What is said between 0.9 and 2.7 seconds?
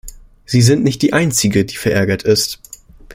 die Einzige, die verärgert ist.